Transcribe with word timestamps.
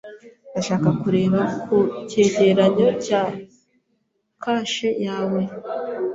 Ndashaka 0.51 0.89
kureba 1.01 1.41
ku 1.63 1.77
cyegeranyo 2.09 2.89
cya 3.05 3.21
kashe 4.43 4.89
yawe. 5.05 5.41